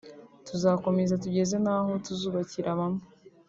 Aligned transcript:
tuzakomeza 0.47 1.21
tugeze 1.23 1.55
n’aho 1.63 1.91
tuzubakira 2.05 2.69
bamwe 2.79 3.03